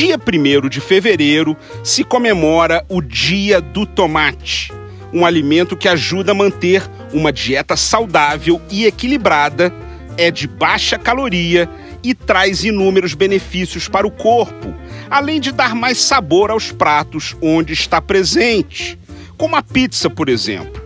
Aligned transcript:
Dia 0.00 0.16
1 0.16 0.66
de 0.70 0.80
fevereiro 0.80 1.54
se 1.84 2.02
comemora 2.02 2.82
o 2.88 3.02
Dia 3.02 3.60
do 3.60 3.84
Tomate, 3.84 4.72
um 5.12 5.26
alimento 5.26 5.76
que 5.76 5.86
ajuda 5.86 6.32
a 6.32 6.34
manter 6.34 6.90
uma 7.12 7.30
dieta 7.30 7.76
saudável 7.76 8.62
e 8.70 8.86
equilibrada, 8.86 9.70
é 10.16 10.30
de 10.30 10.46
baixa 10.48 10.96
caloria 10.96 11.68
e 12.02 12.14
traz 12.14 12.64
inúmeros 12.64 13.12
benefícios 13.12 13.88
para 13.88 14.06
o 14.06 14.10
corpo, 14.10 14.74
além 15.10 15.38
de 15.38 15.52
dar 15.52 15.74
mais 15.74 15.98
sabor 15.98 16.50
aos 16.50 16.72
pratos 16.72 17.36
onde 17.42 17.74
está 17.74 18.00
presente, 18.00 18.98
como 19.36 19.54
a 19.54 19.62
pizza, 19.62 20.08
por 20.08 20.30
exemplo. 20.30 20.82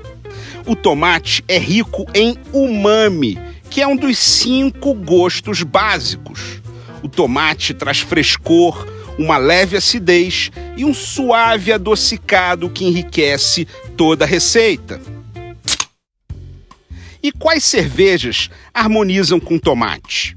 O 0.66 0.74
tomate 0.74 1.44
é 1.46 1.56
rico 1.56 2.04
em 2.12 2.36
umami, 2.52 3.38
que 3.70 3.80
é 3.80 3.86
um 3.86 3.94
dos 3.94 4.18
cinco 4.18 4.92
gostos 4.92 5.62
básicos. 5.62 6.60
O 7.00 7.08
tomate 7.08 7.72
traz 7.74 8.00
frescor, 8.00 8.92
uma 9.18 9.36
leve 9.36 9.76
acidez 9.76 10.50
e 10.76 10.84
um 10.84 10.94
suave 10.94 11.72
adocicado 11.72 12.68
que 12.70 12.84
enriquece 12.84 13.66
toda 13.96 14.24
a 14.24 14.28
receita. 14.28 15.00
E 17.22 17.32
quais 17.32 17.64
cervejas 17.64 18.50
harmonizam 18.72 19.40
com 19.40 19.58
tomate? 19.58 20.36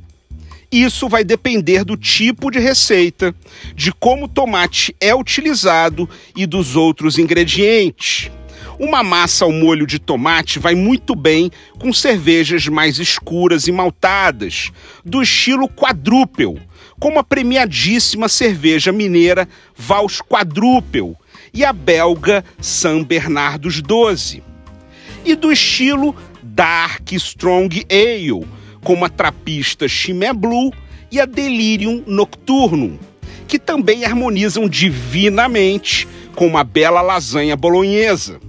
Isso 0.71 1.07
vai 1.07 1.23
depender 1.23 1.83
do 1.83 1.95
tipo 1.95 2.51
de 2.51 2.59
receita, 2.59 3.33
de 3.73 3.91
como 3.91 4.25
o 4.25 4.29
tomate 4.29 4.95
é 4.99 5.15
utilizado 5.15 6.09
e 6.35 6.45
dos 6.45 6.75
outros 6.75 7.17
ingredientes. 7.17 8.29
Uma 8.79 9.01
massa 9.01 9.45
ao 9.45 9.51
molho 9.51 9.87
de 9.87 9.97
tomate 9.97 10.59
vai 10.59 10.75
muito 10.75 11.15
bem 11.15 11.49
com 11.79 11.91
cervejas 11.91 12.67
mais 12.67 12.99
escuras 12.99 13.67
e 13.67 13.71
maltadas, 13.71 14.71
do 15.03 15.21
estilo 15.21 15.67
quadrúpel, 15.67 16.59
como 16.99 17.19
a 17.19 17.23
premiadíssima 17.23 18.27
cerveja 18.27 18.91
mineira 18.91 19.47
Vals 19.75 20.21
Quadrúpel 20.21 21.15
e 21.53 21.63
a 21.63 21.71
belga 21.71 22.43
São 22.59 23.03
Bernardos 23.03 23.81
12. 23.81 24.43
E 25.25 25.35
do 25.35 25.51
estilo 25.51 26.15
Dark 26.41 27.11
Strong 27.13 27.85
Ale, 27.89 28.47
como 28.83 29.05
a 29.05 29.09
trapista 29.09 29.87
Chimé 29.87 30.33
Blue 30.33 30.71
e 31.11 31.19
a 31.19 31.25
Delirium 31.25 32.03
Nocturnum, 32.07 32.97
que 33.47 33.59
também 33.59 34.05
harmonizam 34.05 34.67
divinamente 34.67 36.07
com 36.35 36.47
uma 36.47 36.63
bela 36.63 37.01
lasanha 37.01 37.55
bolonhesa. 37.55 38.39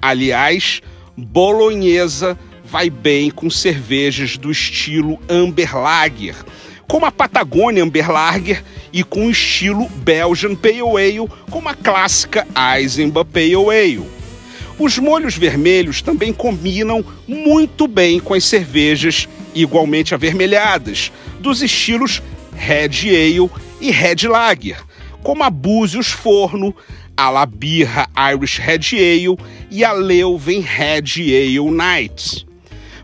Aliás, 0.00 0.82
bolonhesa 1.16 2.38
vai 2.64 2.90
bem 2.90 3.30
com 3.30 3.48
cervejas 3.48 4.36
do 4.36 4.50
estilo 4.50 5.18
Amber 5.28 5.76
Lager, 5.76 6.36
como 6.88 7.06
a 7.06 7.12
Patagônia 7.12 7.82
Amber 7.82 8.10
Lager 8.10 8.62
e 8.92 9.02
com 9.02 9.26
o 9.26 9.30
estilo 9.30 9.88
Belgian 9.88 10.54
Pale 10.54 10.80
Ale, 10.80 11.28
como 11.50 11.68
a 11.68 11.74
clássica 11.74 12.46
Eisenbach 12.76 13.28
Pale 13.30 13.54
Ale. 13.54 14.02
Os 14.78 14.98
molhos 14.98 15.36
vermelhos 15.36 16.02
também 16.02 16.32
combinam 16.32 17.04
muito 17.28 17.86
bem 17.86 18.18
com 18.18 18.34
as 18.34 18.44
cervejas 18.44 19.28
igualmente 19.54 20.14
avermelhadas, 20.14 21.12
dos 21.40 21.62
estilos 21.62 22.20
Red 22.54 23.08
Ale 23.08 23.50
e 23.80 23.90
Red 23.90 24.26
Lager, 24.28 24.82
como 25.22 25.44
a 25.44 25.50
Búzios 25.50 26.08
Forno, 26.08 26.74
a 27.16 27.30
Labirra 27.30 28.08
Irish 28.32 28.58
Red 28.58 28.90
Ale 28.92 29.38
e 29.70 29.84
a 29.84 29.92
Leuven 29.92 30.60
Red 30.60 31.12
Ale 31.18 31.70
Nights. 31.70 32.44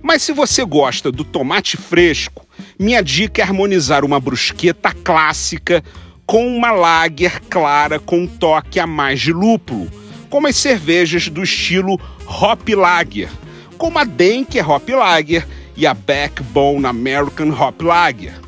Mas 0.03 0.23
se 0.23 0.33
você 0.33 0.65
gosta 0.65 1.13
do 1.13 1.23
tomate 1.23 1.77
fresco, 1.77 2.47
minha 2.81 3.03
dica 3.03 3.43
é 3.43 3.45
harmonizar 3.45 4.07
uma 4.07 4.19
brusqueta 4.19 4.91
clássica 5.05 5.85
com 6.25 6.47
uma 6.57 6.73
lager 6.73 7.39
clara 7.43 7.99
com 7.99 8.21
um 8.21 8.27
toque 8.27 8.81
a 8.81 8.87
mais 8.87 9.21
de 9.21 9.35
lúpulo, 9.35 9.87
como 10.31 10.47
as 10.47 10.57
cervejas 10.57 11.29
do 11.29 11.43
estilo 11.43 12.01
Hop 12.27 12.67
Lager, 12.71 13.29
como 13.77 13.99
a 13.99 14.05
Denker 14.05 14.71
Hop 14.71 14.89
Lager 14.89 15.47
e 15.77 15.87
a 15.87 15.93
Backbone 15.93 16.87
American 16.87 17.51
Hop 17.51 17.83
Lager. 17.83 18.41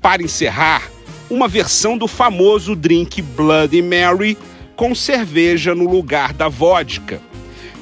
Para 0.00 0.22
encerrar, 0.22 0.90
uma 1.28 1.46
versão 1.46 1.98
do 1.98 2.08
famoso 2.08 2.74
drink 2.74 3.20
Bloody 3.20 3.82
Mary 3.82 4.38
com 4.74 4.94
cerveja 4.94 5.74
no 5.74 5.86
lugar 5.86 6.32
da 6.32 6.48
vodka. 6.48 7.20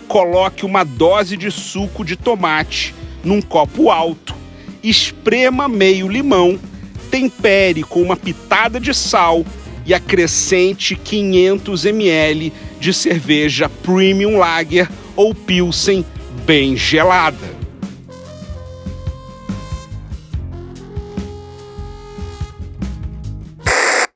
Coloque 0.09 0.67
uma 0.67 0.83
dose 0.83 1.37
de 1.37 1.53
suco 1.53 2.05
de 2.05 2.17
tomate 2.17 2.93
num 3.23 3.41
copo 3.41 3.93
alto, 3.93 4.34
esprema 4.89 5.69
meio 5.69 6.07
limão, 6.09 6.59
tempere 7.11 7.83
com 7.83 8.03
uma 8.03 8.17
pitada 8.17 8.79
de 8.79 8.93
sal 8.93 9.45
e 9.87 9.95
acrescente 9.95 10.97
500 10.97 11.85
ml 11.85 12.53
de 12.79 12.93
cerveja 12.93 13.69
Premium 13.69 14.39
Lager 14.39 14.89
ou 15.17 15.35
Pilsen 15.35 16.05
bem 16.45 16.77
gelada. 16.77 17.55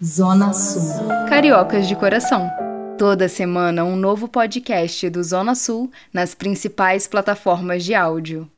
Zona 0.03 0.53
Sul. 0.53 1.09
Cariocas 1.29 1.89
de 1.89 1.97
coração. 1.97 2.49
Toda 2.97 3.29
semana 3.29 3.85
um 3.85 3.97
novo 3.97 4.27
podcast 4.27 5.09
do 5.11 5.23
Zona 5.23 5.55
Sul 5.55 5.91
nas 6.13 6.35
principais 6.35 7.07
plataformas 7.07 7.85
de 7.85 7.95
áudio. 7.95 8.49